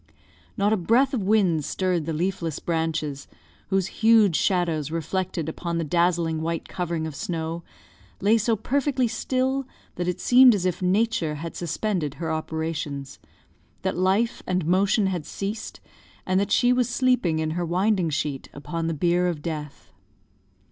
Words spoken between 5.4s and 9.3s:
upon the dazzling white covering of snow, lay so perfectly